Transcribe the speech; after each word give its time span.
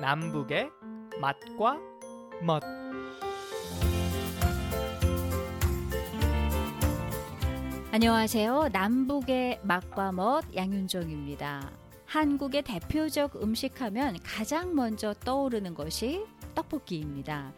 남북의 0.00 0.70
맛과 1.20 1.78
멋 2.42 2.62
안녕하세요. 7.92 8.70
남북의 8.72 9.60
맛과 9.62 10.12
멋 10.12 10.44
양윤종입니다. 10.56 11.70
한국의 12.06 12.62
대표적 12.62 13.42
음식하면 13.42 14.16
가장 14.22 14.74
먼저 14.74 15.12
떠오르는 15.12 15.74
것이 15.74 16.24
떡볶이입니다. 16.54 17.52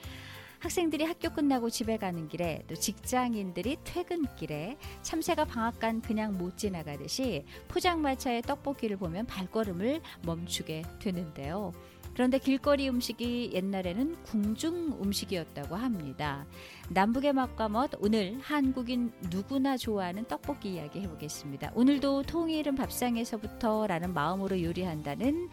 학생들이 0.59 1.05
학교 1.05 1.29
끝나고 1.31 1.71
집에 1.71 1.97
가는 1.97 2.29
길에 2.29 2.63
또 2.69 2.75
직장인들이 2.75 3.79
퇴근길에 3.83 4.79
참새가 5.03 5.45
방앗간 5.45 6.03
그냥 6.03 6.39
못 6.39 6.57
지나가듯이 6.57 7.45
포장마차의 7.69 8.43
떡볶이를 8.43 8.97
보면 8.97 9.27
발걸음을 9.27 10.01
멈추게 10.25 10.83
되는데요. 11.01 11.73
그런데 12.15 12.39
길거리 12.39 12.89
음식이 12.89 13.53
옛날에는 13.55 14.23
궁중 14.25 14.99
음식이었다고 15.03 15.77
합니다. 15.77 16.47
남북의 16.91 17.33
맛과 17.33 17.69
멋 17.69 17.91
오늘 18.01 18.39
한국인 18.43 19.13
누구나 19.31 19.77
좋아하는 19.77 20.25
떡볶이 20.27 20.75
이야기 20.75 21.01
해보겠습니다. 21.01 21.73
오늘도 21.75 22.25
통일은 22.25 22.75
밥상에서부터라는 22.75 24.13
마음으로 24.13 24.63
요리한다는 24.63 25.49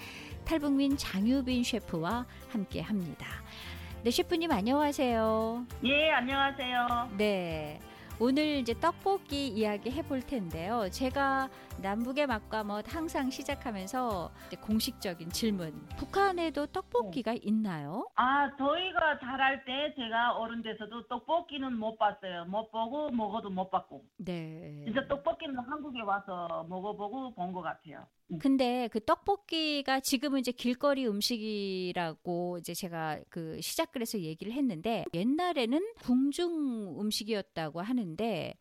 탈북민 0.46 0.98
장유빈 0.98 1.64
셰프와 1.64 2.26
함께 2.50 2.82
합니다. 2.82 3.28
네, 4.04 4.12
셰프님 4.12 4.52
안녕하세요. 4.52 5.66
예, 5.84 6.10
안녕하세요. 6.12 7.10
네. 7.18 7.80
오늘 8.22 8.58
이제 8.58 8.74
떡볶이 8.74 9.48
이야기 9.48 9.90
해볼 9.92 10.22
텐데요. 10.24 10.90
제가 10.92 11.50
남북의 11.82 12.28
맛과 12.28 12.66
멋 12.66 12.84
항상 12.94 13.30
시작하면서 13.30 14.30
공식적인 14.62 15.30
질문. 15.30 15.72
북한에도 15.98 16.66
떡볶이가 16.68 17.36
있나요? 17.44 18.10
아, 18.16 18.50
저희가 18.58 19.20
자랄 19.20 19.64
때 19.64 19.94
제가 19.96 20.34
어른 20.38 20.62
돼서도 20.62 21.08
떡볶이는 21.08 21.78
못 21.80 21.98
봤어요. 21.98 22.44
못 22.46 22.70
보고 22.72 23.10
먹어도 23.12 23.50
못 23.50 23.70
봤고. 23.72 24.04
네. 24.18 24.84
진짜 24.86 25.08
떡볶이는 25.08 25.58
한국에 25.58 26.02
와서 26.02 26.66
먹어보고 26.68 27.34
본 27.36 27.54
것 27.54 27.62
같아요. 27.62 28.06
근데 28.42 28.88
그 28.92 29.00
떡볶이가 29.04 30.02
지금은 30.02 30.42
이제 30.42 30.52
길거리 30.52 31.08
음식이라고 31.08 32.60
이제 32.60 32.76
제가 32.76 33.18
그 33.30 33.60
시작을 33.60 34.02
해서 34.04 34.20
얘기를 34.20 34.54
했는데 34.54 35.04
옛날에는 35.16 35.80
궁중 36.04 37.00
음식이었다고 37.00 37.82
하는 37.82 38.09
데 38.16 38.54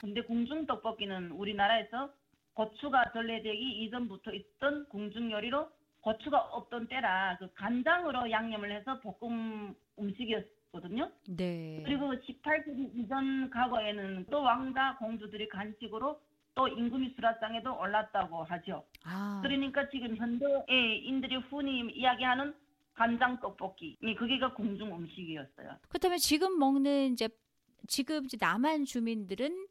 근데 0.00 0.22
궁중 0.22 0.66
떡볶이는 0.66 1.30
우리나라에서 1.32 2.10
고추가 2.54 3.04
전래되기 3.12 3.84
이전부터 3.84 4.32
있던 4.32 4.88
궁중 4.88 5.30
요리로 5.30 5.68
고추가 6.00 6.40
없던 6.40 6.88
때라 6.88 7.36
그 7.38 7.52
간장으로 7.54 8.30
양념을 8.30 8.72
해서 8.72 9.00
볶음 9.00 9.74
음식이었거든요. 9.98 11.10
네. 11.28 11.82
그리고 11.84 12.12
18세기 12.14 12.96
이전 12.96 13.50
과거에는 13.50 14.26
또 14.30 14.42
왕자 14.42 14.96
공주들이 14.98 15.48
간식으로 15.48 16.20
또 16.54 16.66
임금이 16.66 17.14
수라상에도 17.14 17.78
올랐다고 17.78 18.42
하죠. 18.42 18.84
아. 19.04 19.40
그러니까 19.44 19.88
지금 19.90 20.16
현대인들이 20.16 21.36
흔히 21.48 21.88
이야기하는 21.92 22.52
간장 22.94 23.38
떡볶이, 23.40 23.96
이 24.02 24.14
그게가 24.16 24.54
궁중 24.54 24.92
음식이었어요. 24.92 25.76
그렇다면 25.88 26.18
지금 26.18 26.58
먹는 26.58 27.12
이제 27.12 27.28
지금 27.88 28.24
이제 28.26 28.36
남한 28.40 28.84
주민들은 28.84 29.66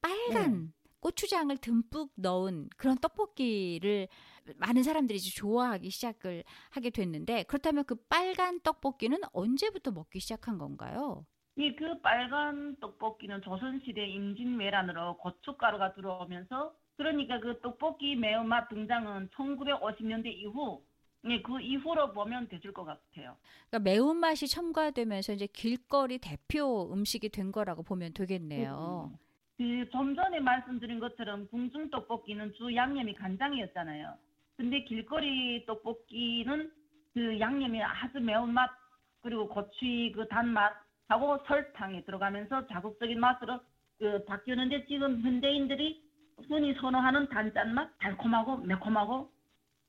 빨간 0.00 0.72
고추장을 1.00 1.54
듬뿍 1.58 2.10
넣은 2.14 2.68
그런 2.76 2.96
떡볶이를 2.98 4.08
많은 4.56 4.82
사람들이 4.82 5.18
이제 5.18 5.30
좋아하기 5.30 5.90
시작을 5.90 6.44
하게 6.70 6.90
됐는데 6.90 7.44
그렇다면 7.44 7.84
그 7.84 7.96
빨간 8.08 8.60
떡볶이는 8.60 9.18
언제부터 9.32 9.90
먹기 9.90 10.20
시작한 10.20 10.58
건가요? 10.58 11.26
이그 11.56 12.00
빨간 12.00 12.76
떡볶이는 12.80 13.42
조선시대 13.42 14.06
임진왜란으로 14.06 15.18
고춧가루가 15.18 15.94
들어오면서 15.94 16.74
그러니까 16.96 17.40
그 17.40 17.60
떡볶이 17.60 18.14
매운맛 18.16 18.68
등장은 18.68 19.30
1950년대 19.30 20.26
이후 20.26 20.82
예, 21.28 21.42
그 21.42 21.60
이후로 21.60 22.12
보면 22.12 22.48
되실 22.48 22.72
것 22.72 22.84
같아요. 22.84 23.36
그러니까 23.68 23.78
매운맛이 23.90 24.48
첨가되면서 24.48 25.34
이제 25.34 25.46
길거리 25.52 26.18
대표 26.18 26.90
음식이 26.92 27.28
된 27.28 27.52
거라고 27.52 27.82
보면 27.82 28.12
되겠네요. 28.14 29.12
그 29.58 29.86
좀 29.92 30.14
전에 30.16 30.40
말씀드린 30.40 30.98
것처럼 31.00 31.46
궁중 31.48 31.90
떡볶이는 31.90 32.54
주 32.54 32.74
양념이 32.74 33.14
간장이었잖아요. 33.14 34.14
근데 34.56 34.82
길거리 34.84 35.64
떡볶이는 35.66 36.72
그 37.12 37.38
양념이 37.38 37.82
아주 37.82 38.20
매운맛 38.20 38.70
그리고 39.22 39.48
고추의 39.48 40.12
그 40.12 40.26
단맛 40.28 40.72
하고 41.08 41.38
설탕이 41.46 42.06
들어가면서 42.06 42.66
자극적인 42.68 43.20
맛으로 43.20 43.60
그 43.98 44.24
바뀌었는데 44.24 44.86
지금 44.86 45.20
현대인들이 45.20 46.02
흔히 46.48 46.72
선호하는 46.80 47.28
단짠맛, 47.28 47.98
달콤하고 47.98 48.58
매콤하고 48.58 49.30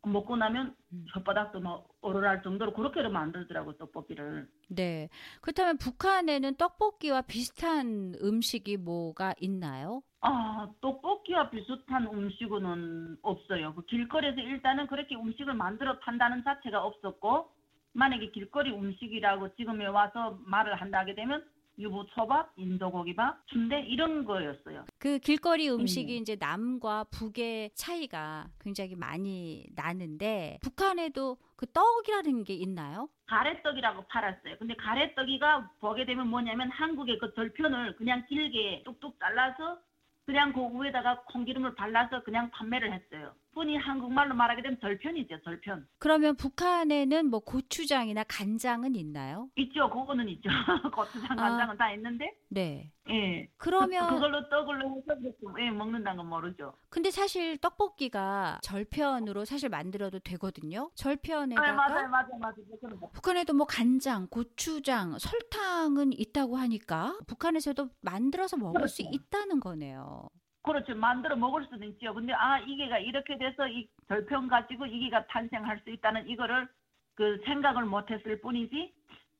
먹고 0.04 0.36
나면 0.36 0.76
음. 0.94 1.06
혓바닥도 1.14 1.62
뭐 1.62 1.88
오르랄 2.02 2.42
정도로 2.44 2.74
그렇게 2.74 3.02
만들더라고 3.08 3.74
떡볶이를. 3.78 4.50
네. 4.70 5.10
그렇다면 5.42 5.78
북한에는 5.78 6.56
떡볶이와 6.56 7.22
비슷한 7.22 8.16
음식이 8.22 8.78
뭐가 8.78 9.36
있나요? 9.40 10.02
아, 10.22 10.68
떡볶이와 10.82 11.50
비슷한 11.50 12.08
음식은 12.08 13.18
없어요. 13.22 13.74
그 13.76 13.86
길거리에서 13.86 14.40
일단은 14.40 14.88
그렇게 14.88 15.16
음식을 15.16 15.54
만들어 15.54 16.00
판다는 16.00 16.44
자체가 16.44 16.84
없었고, 16.84 17.50
만약에 17.94 18.32
길거리 18.32 18.72
음식이라고 18.72 19.56
지금에 19.56 19.88
와서 19.88 20.40
말을 20.46 20.76
한다게 20.76 21.16
되면 21.16 21.44
유부초밥, 21.78 22.54
인도고기밥, 22.58 23.44
순대 23.48 23.82
이런 23.82 24.26
거였어요. 24.26 24.86
그 25.00 25.20
길거리 25.20 25.70
음식이 25.70 26.18
이제 26.18 26.36
남과 26.40 27.06
북의 27.06 27.72
차이가 27.76 28.48
굉장히 28.59 28.96
많이 28.96 29.66
나는데 29.76 30.59
북한에도 30.62 31.38
그 31.56 31.66
떡이라는 31.72 32.44
게 32.44 32.54
있나요? 32.56 33.09
가래떡이라고 33.28 34.04
팔았어요. 34.08 34.58
근데 34.59 34.76
가래떡이가 34.76 35.72
보게 35.80 36.06
되면 36.06 36.28
뭐냐면 36.28 36.70
한국의 36.72 37.18
그 37.20 37.34
절편을 37.34 37.96
그냥 37.96 38.26
길게 38.28 38.84
뚝뚝 38.86 39.20
잘라서 39.20 39.80
그냥 40.26 40.53
그 40.53 40.62
위에다가 40.62 41.22
콩기름을 41.32 41.76
발라서 41.76 42.24
그냥 42.24 42.52
판매를 42.52 42.94
했어요. 42.94 43.34
흔히 43.54 43.76
한국말로 43.76 44.34
말하게 44.34 44.62
되면 44.62 44.78
절편이죠, 44.80 45.42
절편. 45.44 45.86
그러면 46.00 46.36
북한에는 46.38 47.30
뭐 47.30 47.42
고추장이나 47.42 48.24
간장은 48.24 48.96
있나요? 48.96 49.50
있죠, 49.56 49.90
그거는 49.90 50.30
있죠. 50.30 50.50
고추장, 50.96 51.32
아. 51.32 51.36
간장은 51.36 51.78
다 51.78 51.92
있는데, 51.94 52.34
네. 52.50 52.92
예. 53.10 53.50
그러면 53.58 54.08
그, 54.08 54.20
걸로 54.20 54.48
떡을 54.48 54.82
해서 54.86 55.20
예, 55.60 55.70
먹는다는 55.70 56.18
건 56.18 56.28
모르죠. 56.30 56.74
근데 56.90 57.12
사실 57.12 57.58
떡볶이가 57.58 58.60
절편으로 58.64 59.44
사실 59.44 59.70
만들어도 59.70 60.20
되거든요. 60.20 60.86
아, 60.86 60.96
절편에다가 60.96 61.74
맞아요, 61.74 62.08
맞아요, 62.08 62.28
맞아요. 62.40 62.96
뭐- 63.00 63.10
북한에도 63.12 63.54
뭐 63.54 63.66
간장, 63.66 64.28
고추장, 64.30 65.18
설탕은 65.20 66.14
있다고 66.14 66.56
하니까 66.58 67.18
북한에서도 67.28 67.90
만들어서 68.02 68.56
먹을 68.56 68.88
수 68.88 69.04
그렇죠. 69.04 69.18
있다는 69.18 69.60
거네요. 69.60 70.30
그렇죠. 70.64 70.96
만들어 70.96 71.36
먹을 71.36 71.66
수는 71.68 71.90
있죠. 71.90 72.14
근데 72.14 72.34
아 72.34 72.60
이게가 72.60 73.00
이렇게 73.00 73.38
돼서 73.38 73.68
이 73.68 73.88
절편 74.08 74.48
가지고 74.48 74.86
이게가 74.86 75.26
탄생할 75.28 75.80
수 75.84 75.90
있다는 75.90 76.28
이거를 76.30 76.68
그 77.16 77.40
생각을 77.46 77.86
못했을 77.86 78.40
뿐이지 78.42 78.94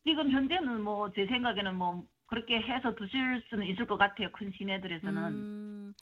지금 0.06 0.31
현재는 0.31 0.81
뭐 0.81 1.10
제 1.14 1.26
생각에는 1.28 1.76
뭐 1.76 2.04
그렇게 2.26 2.60
해서 2.60 2.96
드실 2.96 3.44
수는 3.50 3.68
있을 3.68 3.86
것 3.86 3.98
같아요. 3.98 4.31
큰 4.31 4.51
시내들에서는. 4.57 5.24
음, 5.34 5.94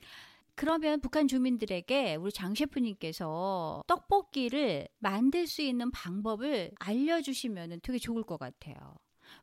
그러면 0.56 1.02
북한 1.02 1.28
주민들에게 1.28 2.16
우리 2.16 2.32
장 2.32 2.54
셰프님께서 2.56 3.84
떡볶이를 3.88 4.88
만들 5.00 5.48
수 5.48 5.62
있는 5.62 5.90
방법을 5.92 6.72
알려주시면 6.80 7.80
되게 7.82 7.98
좋을 7.98 8.24
것 8.24 8.38
같아요. 8.38 8.76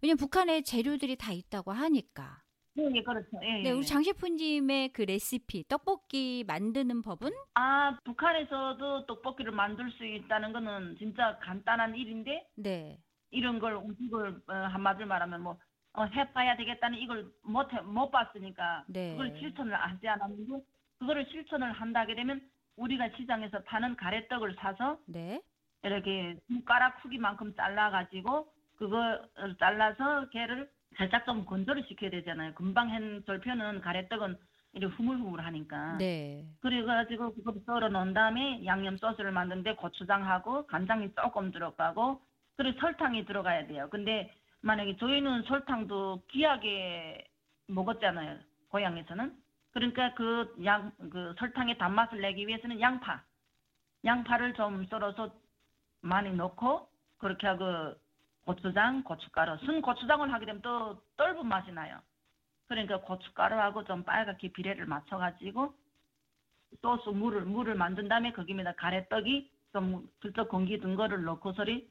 왜냐면 0.03 0.17
북한에 0.19 0.63
재료들이 0.63 1.17
다 1.17 1.33
있다고 1.33 1.73
하니까. 1.73 2.43
네, 2.77 2.91
예, 2.95 3.03
그렇죠. 3.03 3.29
예, 3.43 3.63
네, 3.63 3.65
예. 3.65 3.71
우리 3.73 3.87
장 3.87 4.03
셰프님의 4.03 4.91
그 4.91 5.03
레시피, 5.03 5.65
떡볶이 5.67 6.45
만드는 6.47 7.01
법은? 7.03 7.31
아 7.55 7.97
북한에서도 8.05 9.07
떡볶이를 9.07 9.53
만들 9.53 9.91
수 9.93 10.05
있다는 10.05 10.53
거는 10.53 10.97
진짜 10.99 11.39
간단한 11.41 11.97
일인데 11.97 12.47
네. 12.57 12.99
이런 13.31 13.59
걸 13.59 13.75
음식을 13.77 14.43
어, 14.49 14.53
한마디로 14.53 15.07
말하면 15.07 15.41
뭐 15.43 15.57
어, 15.95 16.05
해봐야 16.05 16.57
되겠다는 16.57 16.99
이걸 16.99 17.27
못, 17.43 17.73
해- 17.73 17.81
못 17.81 18.11
봤으니까 18.11 18.85
네. 18.89 19.13
그걸 19.13 19.35
실천을 19.39 19.75
하지 19.75 20.07
않았는데 20.09 20.63
그거를 20.99 21.27
실천을 21.31 21.73
한다게 21.73 22.15
되면 22.15 22.43
우리가 22.77 23.09
시장에서 23.17 23.63
파는 23.65 23.97
가래떡을 23.97 24.55
사서 24.59 24.99
네. 25.07 25.41
이렇게 25.83 26.37
손가락 26.49 27.03
크기만큼 27.03 27.55
잘라가지고 27.55 28.53
그거를 28.77 29.57
잘라서 29.59 30.29
걔를 30.29 30.69
살짝 30.97 31.25
좀 31.27 31.45
건조를 31.45 31.85
시켜야 31.89 32.11
되잖아요. 32.11 32.55
금방 32.55 32.91
한 32.91 33.23
절편은 33.27 33.81
가래떡은 33.81 34.39
이렇게 34.73 34.95
흐물흐물하니까. 34.95 35.99
네. 35.99 36.47
그래가지고 36.61 37.35
그거 37.35 37.55
썰어 37.67 37.89
놓은 37.89 38.15
다음에 38.15 38.65
양념 38.65 38.97
소스를 38.97 39.33
만드는데 39.33 39.75
고추장하고 39.77 40.67
간장이 40.67 41.13
조금 41.15 41.51
들어가고 41.51 42.21
그리고 42.57 42.81
설탕이 42.81 43.27
들어가야 43.27 43.67
돼요. 43.67 43.89
근데 43.91 44.33
만약에 44.61 44.97
저희는 44.97 45.43
설탕도 45.45 46.23
귀하게 46.29 47.27
먹었잖아요. 47.69 48.39
고향에서는. 48.69 49.33
그러니까 49.73 50.15
그 50.15 50.55
양, 50.65 50.93
그 51.11 51.35
설탕의 51.39 51.79
단맛을 51.79 52.21
내기 52.21 52.47
위해서는 52.47 52.81
양파. 52.81 53.23
양파를 54.05 54.55
좀 54.55 54.87
썰어서 54.87 55.35
많이 56.01 56.33
넣고, 56.35 56.89
그렇게 57.19 57.47
하고, 57.47 57.95
고추장, 58.47 59.03
고춧가루. 59.03 59.59
순 59.67 59.83
고추장을 59.83 60.33
하게 60.33 60.47
되면 60.47 60.63
또 60.63 61.03
떫은 61.17 61.45
맛이 61.47 61.73
나요. 61.73 62.01
그러니까 62.69 63.01
고춧가루하고 63.01 63.85
좀 63.85 64.05
빨갛게 64.05 64.53
비례를 64.53 64.87
맞춰가지고, 64.87 65.75
소스 66.81 67.09
물을, 67.09 67.43
물을 67.43 67.75
만든 67.75 68.09
다음에 68.09 68.33
거기에다 68.33 68.73
가래떡이 68.75 69.51
좀 69.73 70.09
슬쩍 70.23 70.49
공기 70.49 70.79
든 70.79 70.95
거를 70.95 71.25
넣고서리 71.25 71.91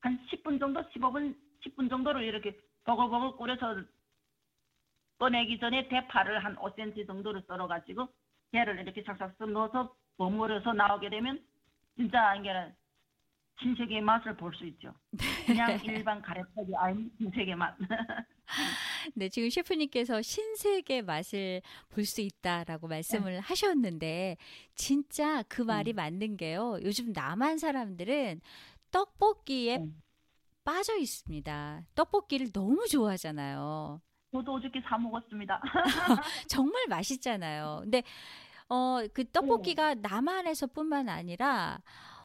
한 0.00 0.18
10분 0.30 0.60
정도, 0.60 0.80
15분, 0.90 1.34
10분 1.64 1.88
정도를 1.88 2.22
이렇게 2.22 2.58
버글버글 2.84 3.38
끓여서 3.38 3.82
꺼내기 5.18 5.58
전에 5.58 5.88
대파를 5.88 6.44
한 6.44 6.54
5cm 6.56 7.06
정도로 7.06 7.40
썰어가지고 7.48 8.08
걔를 8.52 8.78
이렇게 8.78 9.02
싹싹 9.02 9.34
넣어서 9.50 9.94
버무려서 10.18 10.74
나오게 10.74 11.08
되면 11.08 11.42
진짜 11.96 12.34
이게 12.36 12.72
신세계의 13.60 14.00
맛을 14.02 14.36
볼 14.36 14.52
수 14.54 14.64
있죠. 14.66 14.92
그냥 15.46 15.78
일반 16.06 16.22
가래떡이 16.22 16.74
아닌 16.76 17.10
신세계 17.18 17.54
맛. 17.54 17.74
네, 19.14 19.28
지금 19.28 19.50
셰프님께서 19.50 20.22
신세계 20.22 21.02
맛을 21.02 21.60
볼 21.88 22.04
수 22.06 22.20
있다라고 22.20 22.88
말씀을 22.88 23.40
하셨는데 23.40 24.36
진짜 24.74 25.42
그 25.48 25.62
말이 25.62 25.92
음. 25.92 25.96
맞는 25.96 26.36
게요. 26.36 26.78
요즘 26.82 27.12
남한 27.12 27.58
사람들은 27.58 28.40
떡볶이에 28.90 29.78
음. 29.78 30.00
빠져 30.64 30.96
있습니다. 30.96 31.82
떡볶이를 31.94 32.52
너무 32.52 32.86
좋아하잖아요. 32.88 34.00
저도 34.32 34.54
어저께 34.54 34.80
사 34.82 34.98
먹었습니다. 34.98 35.60
정말 36.48 36.86
맛있잖아요. 36.88 37.80
근데 37.82 38.02
어 38.68 39.00
그 39.14 39.24
떡볶이가 39.30 39.94
남한에서뿐만 39.94 41.08
아니라 41.08 41.80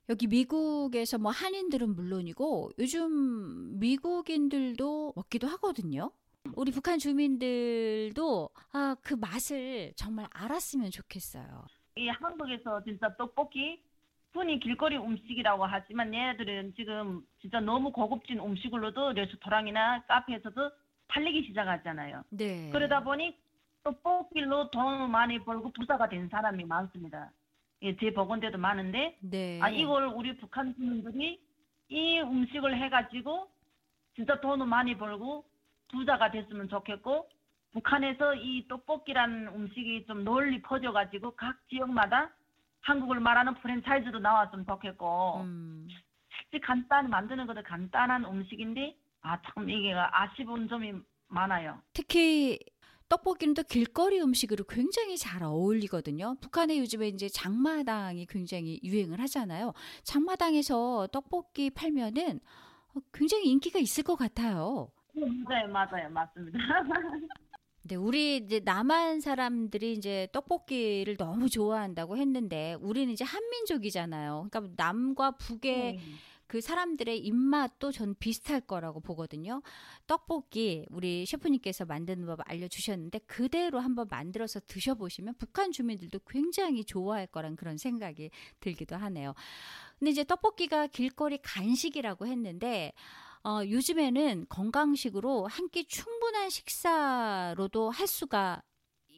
여기 0.09 0.27
미국에서 0.27 1.17
뭐 1.17 1.31
한인들은 1.31 1.95
물론이고 1.95 2.71
요즘 2.79 3.79
미국인들도 3.79 5.13
먹기도 5.15 5.47
하거든요. 5.47 6.11
우리 6.55 6.71
북한 6.71 6.99
주민들도 6.99 8.49
아, 8.73 8.95
그 9.01 9.13
맛을 9.13 9.93
정말 9.95 10.27
알았으면 10.33 10.91
좋겠어요. 10.91 11.65
이 11.95 12.09
한국에서 12.09 12.83
진짜 12.83 13.15
떡볶이 13.15 13.81
흔히 14.33 14.59
길거리 14.59 14.97
음식이라고 14.97 15.65
하지만 15.65 16.13
얘네들은 16.13 16.73
지금 16.75 17.21
진짜 17.39 17.59
너무 17.59 17.91
고급진 17.91 18.39
음식으로도 18.39 19.13
레스토랑이나 19.13 20.03
카페에서도 20.07 20.71
팔리기 21.07 21.47
시작하잖아요. 21.47 22.23
네. 22.29 22.69
그러다 22.71 23.03
보니 23.03 23.37
떡볶이로 23.83 24.71
돈 24.71 25.11
많이 25.11 25.39
벌고 25.39 25.71
부자가 25.71 26.09
된 26.09 26.27
사람이 26.29 26.65
많습니다. 26.65 27.31
예, 27.83 27.95
제 27.97 28.13
보건대도 28.13 28.57
많은데 28.57 29.17
네. 29.21 29.59
아 29.61 29.69
이걸 29.69 30.07
우리 30.07 30.35
북한 30.37 30.73
주민들이 30.75 31.39
이 31.89 32.19
음식을 32.19 32.77
해가지고 32.81 33.47
진짜 34.15 34.39
돈을 34.39 34.65
많이 34.65 34.97
벌고 34.97 35.43
부자가 35.91 36.31
됐으면 36.31 36.69
좋겠고 36.69 37.29
북한에서 37.73 38.35
이 38.35 38.65
떡볶이라는 38.67 39.47
음식이 39.47 40.05
좀 40.07 40.23
널리 40.23 40.61
퍼져가지고 40.61 41.35
각 41.35 41.55
지역마다 41.69 42.31
한국을 42.81 43.19
말하는 43.19 43.55
프랜차이즈도 43.55 44.19
나왔으면 44.19 44.65
좋겠고 44.65 45.41
음. 45.41 45.87
실제 46.35 46.59
간단 46.65 47.09
만드는 47.09 47.45
것도 47.47 47.63
간단한 47.63 48.25
음식인데 48.25 48.95
아 49.21 49.37
참 49.41 49.69
이게 49.69 49.93
아쉬운 49.93 50.67
점이 50.67 50.93
많아요. 51.29 51.81
특히 51.93 52.59
떡볶이는 53.13 53.53
또 53.53 53.61
길거리 53.61 54.19
음식으로 54.19 54.63
굉장히 54.63 55.17
잘 55.17 55.43
어울리거든요. 55.43 56.35
북한에 56.41 56.79
요즘에 56.79 57.09
이제 57.09 57.29
장마당이 57.29 58.25
굉장히 58.25 58.79
유행을 58.83 59.19
하잖아요. 59.21 59.73
장마당에서 60.01 61.09
떡볶이 61.11 61.69
팔면은 61.69 62.39
어, 62.95 62.99
굉장히 63.13 63.49
인기가 63.49 63.77
있을 63.77 64.03
것 64.03 64.15
같아요. 64.15 64.89
네, 65.13 65.67
맞아요, 65.67 66.09
맞습니다. 66.09 66.57
근데 67.83 67.95
우리 68.01 68.37
이제 68.37 68.59
남한 68.59 69.21
사람들이 69.21 69.93
이제 69.93 70.27
떡볶이를 70.31 71.15
너무 71.15 71.49
좋아한다고 71.49 72.17
했는데 72.17 72.75
우리는 72.81 73.13
이제 73.13 73.23
한민족이잖아요. 73.23 74.47
그러니까 74.49 74.73
남과 74.75 75.31
북의 75.31 75.97
네. 75.97 75.99
그 76.53 76.61
사람들의 76.61 77.17
입맛도 77.17 77.91
전 77.91 78.13
비슷할 78.13 78.61
거라고 78.61 78.99
보거든요. 78.99 79.63
떡볶이 80.05 80.85
우리 80.91 81.25
셰프님께서 81.25 81.85
만드는 81.85 82.27
법 82.27 82.41
알려주셨는데 82.47 83.21
그대로 83.25 83.79
한번 83.79 84.05
만들어서 84.07 84.59
드셔보시면 84.67 85.33
북한 85.39 85.71
주민들도 85.71 86.19
굉장히 86.27 86.85
좋아할 86.85 87.25
거란 87.25 87.55
그런 87.55 87.77
생각이 87.77 88.29
들기도 88.59 88.95
하네요. 88.97 89.33
근데 89.97 90.11
이제 90.11 90.23
떡볶이가 90.23 90.85
길거리 90.87 91.39
간식이라고 91.39 92.27
했는데 92.27 92.93
어, 93.43 93.61
요즘에는 93.67 94.45
건강식으로 94.47 95.47
한 95.47 95.69
끼 95.71 95.85
충분한 95.87 96.51
식사로도 96.51 97.89
할 97.89 98.05
수가 98.05 98.61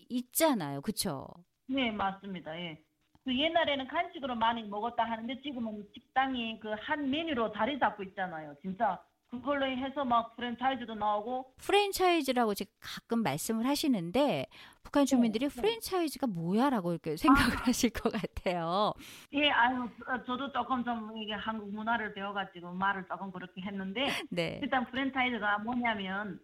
있잖아요. 0.08 0.80
그렇죠? 0.80 1.28
네, 1.68 1.92
맞습니다. 1.92 2.58
예. 2.60 2.84
그 3.26 3.36
옛날에는 3.36 3.88
간식으로 3.88 4.36
많이 4.36 4.64
먹었다 4.64 5.04
하는데 5.04 5.42
지금은 5.42 5.84
식당이 5.94 6.60
그 6.60 6.76
한 6.76 7.10
메뉴로 7.10 7.52
자리 7.54 7.80
잡고 7.80 8.04
있잖아요. 8.04 8.54
진짜 8.62 9.02
그걸로 9.32 9.66
해서 9.66 10.06
막 10.06 10.36
프랜차이즈도 10.36 10.94
나오고 10.94 11.54
프랜차이즈라고 11.58 12.52
이제 12.52 12.66
가끔 12.80 13.24
말씀을 13.24 13.66
하시는데 13.66 14.46
북한 14.84 15.06
주민들이 15.06 15.50
네. 15.50 15.62
프랜차이즈가 15.62 16.28
뭐야라고 16.28 16.92
이렇게 16.92 17.18
생각을 17.18 17.56
하실 17.66 17.90
것 17.90 18.14
같아요. 18.14 18.94
예, 19.34 19.50
아유, 19.50 19.90
어, 20.08 20.24
저도 20.26 20.52
조금 20.52 20.84
좀 20.84 21.12
이게 21.18 21.34
한국 21.34 21.74
문화를 21.74 22.14
배워가지고 22.14 22.74
말을 22.74 23.06
조금 23.08 23.32
그렇게 23.32 23.62
했는데 23.62 24.10
네. 24.30 24.60
일단 24.62 24.86
프랜차이즈가 24.92 25.58
뭐냐면 25.60 26.40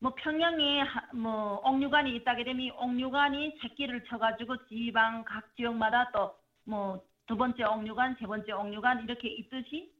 뭐 0.00 0.14
평양에 0.14 0.80
하- 0.82 1.08
뭐 1.14 1.60
옥류관이 1.64 2.14
있다게 2.16 2.44
되면 2.44 2.60
이 2.60 2.70
옥류관이 2.70 3.58
새끼를 3.62 4.04
쳐가지고 4.04 4.66
지방 4.66 5.24
각 5.24 5.54
지역마다 5.56 6.10
또 6.12 6.34
뭐 6.66 7.00
두 7.26 7.36
번째 7.36 7.64
옥류관, 7.64 8.16
세 8.18 8.26
번째 8.26 8.52
옥류관 8.52 9.04
이렇게 9.04 9.28
있듯이 9.28 9.90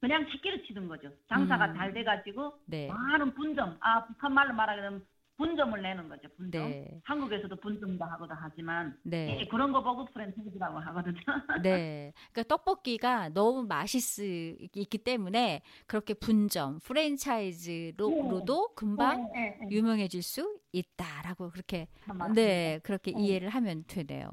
그냥 0.00 0.24
새끼를 0.30 0.62
치는 0.64 0.86
거죠. 0.86 1.10
장사가 1.28 1.66
음. 1.66 1.74
잘 1.76 1.92
돼가지고 1.92 2.54
네. 2.66 2.86
많은 2.88 3.34
분점, 3.34 3.76
아 3.80 4.04
북한 4.06 4.32
말로 4.32 4.54
말하게 4.54 4.82
되면 4.82 5.04
분점을 5.38 5.80
내는 5.80 6.08
거죠. 6.08 6.28
분점. 6.36 6.68
네. 6.68 7.00
한국에서도 7.04 7.54
분점도 7.56 8.04
하고도 8.04 8.34
하지만 8.36 8.98
네. 9.04 9.38
예, 9.40 9.46
그런 9.46 9.72
거 9.72 9.82
보고 9.82 10.04
프랜차이즈라고 10.06 10.78
하거든요. 10.80 11.14
네. 11.62 12.12
그러니까 12.32 12.56
떡볶이가 12.56 13.30
너무 13.30 13.64
맛있기 13.64 14.98
때문에 14.98 15.62
그렇게 15.86 16.14
분점, 16.14 16.80
프랜차이즈로도 16.80 18.74
금방 18.74 19.30
예, 19.36 19.40
예, 19.40 19.58
예. 19.62 19.70
유명해질 19.70 20.22
수 20.22 20.58
있다라고 20.72 21.50
그렇게 21.50 21.86
맞습니다. 22.06 22.32
네, 22.34 22.80
그렇게 22.82 23.12
네. 23.12 23.22
이해를 23.22 23.48
하면 23.50 23.84
되네요. 23.86 24.28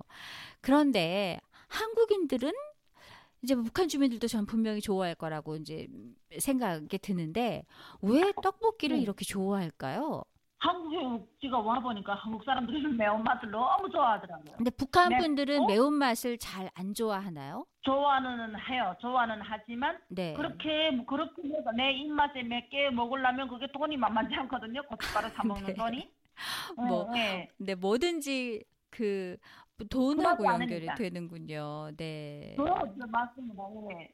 그런데 0.62 1.40
한국인들은 1.68 2.52
이제 3.44 3.54
북한 3.54 3.88
주민들도 3.88 4.26
전 4.28 4.48
분명히 4.48 4.82
좋아할 4.82 5.14
거라고 5.14 5.56
이제 5.56 5.88
생각이 6.40 6.98
드는데 6.98 7.64
왜 8.02 8.34
떡볶이를 8.42 8.98
네. 8.98 9.04
이렇게 9.04 9.24
좋아할까요? 9.24 10.24
한국에 10.66 11.26
제가 11.42 11.60
와 11.60 11.80
보니까 11.80 12.16
한국 12.16 12.44
사람들은 12.44 12.98
매운맛을 12.98 13.52
너무 13.52 13.90
좋아하더라고요. 13.90 14.56
근데 14.58 14.72
북한 14.72 15.10
네. 15.10 15.18
분들은 15.18 15.62
어? 15.62 15.68
매운맛을 15.68 16.38
잘 16.40 16.70
안 16.76 16.94
좋아하나요? 16.94 17.66
좋아는 17.82 18.56
해요. 18.60 18.96
좋아는 19.00 19.40
하지만 19.42 19.98
네. 20.10 20.34
그렇게 20.34 20.90
뭐 20.92 21.06
그렇게 21.06 21.42
해서 21.48 21.72
내 21.72 21.92
입맛에 21.94 22.42
몇개 22.44 22.90
먹으려면 22.90 23.48
그게 23.48 23.68
돈이 23.72 23.96
만만치 23.98 24.34
않거든요. 24.36 24.82
고춧가루 24.84 25.30
사 25.36 25.44
먹는 25.44 25.66
네. 25.68 25.74
돈이. 25.76 26.12
뭐, 26.78 27.10
예, 27.16 27.20
예. 27.20 27.48
근데 27.58 27.76
뭐든지 27.76 28.64
그 28.90 29.38
돈하고 29.90 30.46
연결이 30.46 30.90
않으니까. 30.90 30.96
되는군요. 30.96 31.92
네. 31.96 32.56
그렇죠. 32.58 32.94
맞습니다. 33.08 33.64
예. 34.00 34.10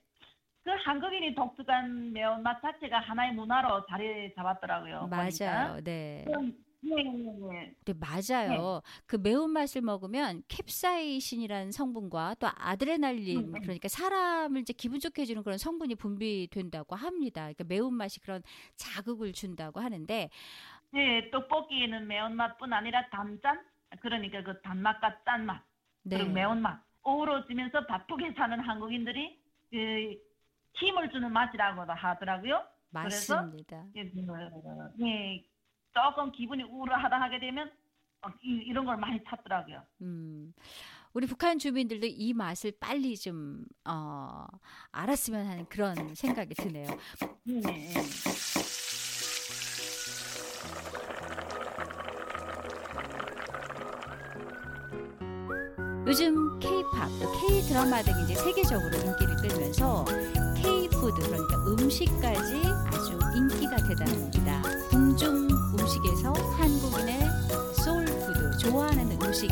그 0.63 0.69
한국인이 0.69 1.33
독특한 1.33 2.13
매운맛 2.13 2.61
자체가 2.61 2.99
하나의 2.99 3.33
문화로 3.33 3.85
자리 3.87 4.33
잡았더라고요. 4.35 5.09
보니까. 5.09 5.17
맞아요. 5.17 5.81
네. 5.83 6.23
그럼, 6.27 6.53
예, 6.83 6.89
예, 6.91 7.55
예. 7.55 7.75
네, 7.83 7.93
맞아요. 7.99 8.81
그 9.05 9.15
매운맛을 9.15 9.81
먹으면 9.81 10.43
캡사이신이라는 10.47 11.71
성분과 11.71 12.35
또 12.39 12.47
아드레날린, 12.55 13.39
음, 13.39 13.55
음. 13.55 13.61
그러니까 13.61 13.87
사람을 13.87 14.61
이제 14.61 14.73
기분 14.73 14.99
좋게 14.99 15.23
해주는 15.23 15.41
그런 15.43 15.57
성분이 15.57 15.95
분비된다고 15.95 16.95
합니다. 16.95 17.41
그러니까 17.41 17.63
매운맛이 17.67 18.19
그런 18.21 18.43
자극을 18.75 19.33
준다고 19.33 19.79
하는데, 19.79 20.29
예, 20.93 21.29
떡볶이에는 21.31 22.07
매운맛뿐 22.07 22.71
아니라 22.73 23.07
단짠? 23.09 23.61
그러니까 23.99 24.43
그 24.43 24.61
단맛과 24.61 25.23
짠맛. 25.25 25.63
네. 26.03 26.17
그리고 26.17 26.31
매운맛 26.31 26.79
어우러지면서 27.03 27.85
바쁘게 27.87 28.33
사는 28.37 28.59
한국인들이 28.59 29.39
그 29.69 30.30
힘을 30.75 31.09
주는 31.11 31.31
맛이라고 31.31 31.81
하더라고요. 31.91 32.63
그래서? 32.93 33.35
맞습니다. 33.35 33.85
예, 33.95 34.09
그, 34.09 35.05
예, 35.05 35.43
조금 35.93 36.31
기분이 36.31 36.63
우울하다 36.63 37.21
하게 37.21 37.39
되면 37.39 37.71
막 38.21 38.35
이, 38.43 38.49
이런 38.65 38.85
걸 38.85 38.97
많이 38.97 39.19
찾더라고요. 39.27 39.83
음. 40.01 40.53
우리 41.13 41.27
북한 41.27 41.59
주민들도 41.59 42.07
이 42.07 42.33
맛을 42.33 42.71
빨리 42.79 43.17
좀 43.17 43.65
어, 43.85 44.45
알았으면 44.91 45.45
하는 45.45 45.65
그런 45.65 46.15
생각이 46.15 46.53
드네요. 46.55 46.87
예, 47.49 47.53
예. 47.55 47.93
요즘 56.07 56.59
K-팝, 56.59 57.07
또 57.21 57.31
K-드라마 57.47 58.01
등이 58.01 58.23
이제 58.23 58.35
세계적으로 58.35 58.89
인기를 58.97 59.35
끌면서 59.37 60.03
K-food 60.05 61.19
그러니까 61.23 61.57
음식까지 61.65 62.61
아주 62.85 63.19
인기가 63.35 63.75
대단합니다. 63.75 64.61
궁중 64.91 65.47
음식에서 65.49 66.31
한국인의 66.31 67.19
soul 67.83 68.05
food 68.05 68.57
좋아하는 68.59 69.19
음식이 69.19 69.51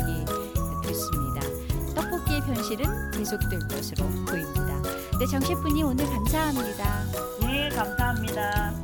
됐습니다. 0.84 1.40
떡볶이의 1.92 2.40
변실은 2.42 3.10
계속될 3.10 3.58
것으로 3.66 4.04
보입니다. 4.26 4.80
네, 5.18 5.26
정 5.26 5.40
셰프님 5.40 5.86
오늘 5.86 6.06
감사합니다. 6.06 7.04
예, 7.42 7.68
감사합니다. 7.70 8.79